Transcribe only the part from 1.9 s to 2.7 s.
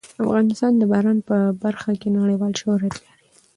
کې نړیوال